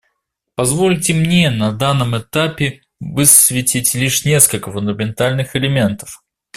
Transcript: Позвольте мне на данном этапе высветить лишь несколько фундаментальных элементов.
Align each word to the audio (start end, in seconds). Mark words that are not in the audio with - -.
Позвольте 0.55 1.13
мне 1.13 1.51
на 1.51 1.71
данном 1.71 2.17
этапе 2.17 2.81
высветить 2.99 3.93
лишь 3.93 4.25
несколько 4.25 4.71
фундаментальных 4.71 5.55
элементов. 5.55 6.23